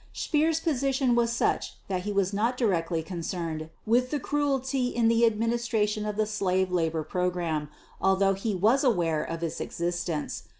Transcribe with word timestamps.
Speer's 0.13 0.59
position 0.59 1.13
was 1.13 1.31
such 1.31 1.75
that 1.87 2.01
he 2.01 2.11
was 2.11 2.33
not 2.33 2.57
directly 2.57 3.03
concerned 3.03 3.69
with 3.85 4.09
the 4.09 4.19
cruelty 4.19 4.87
in 4.87 5.09
the 5.09 5.27
administration 5.27 6.07
of 6.07 6.15
the 6.15 6.25
slave 6.25 6.71
labor 6.71 7.03
program, 7.03 7.69
although 8.01 8.33
he 8.33 8.55
was 8.55 8.83
aware 8.83 9.23
of 9.23 9.43
its 9.43 9.61
existence. 9.61 10.45